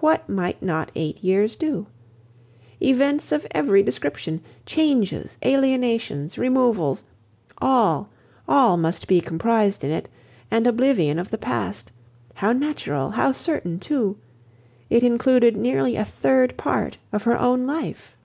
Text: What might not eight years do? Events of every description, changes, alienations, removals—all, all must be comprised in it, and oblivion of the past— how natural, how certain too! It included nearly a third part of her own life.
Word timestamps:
What 0.00 0.28
might 0.28 0.62
not 0.62 0.92
eight 0.94 1.24
years 1.24 1.56
do? 1.56 1.86
Events 2.78 3.32
of 3.32 3.46
every 3.52 3.82
description, 3.82 4.42
changes, 4.66 5.38
alienations, 5.42 6.36
removals—all, 6.36 8.10
all 8.46 8.76
must 8.76 9.08
be 9.08 9.22
comprised 9.22 9.82
in 9.82 9.90
it, 9.90 10.10
and 10.50 10.66
oblivion 10.66 11.18
of 11.18 11.30
the 11.30 11.38
past— 11.38 11.90
how 12.34 12.52
natural, 12.52 13.12
how 13.12 13.32
certain 13.32 13.78
too! 13.78 14.18
It 14.90 15.02
included 15.02 15.56
nearly 15.56 15.96
a 15.96 16.04
third 16.04 16.58
part 16.58 16.98
of 17.10 17.22
her 17.22 17.40
own 17.40 17.66
life. 17.66 18.18